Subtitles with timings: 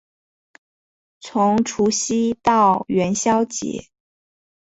[1.19, 3.89] 从除夕到元宵节